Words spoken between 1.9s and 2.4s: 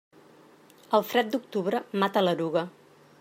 mata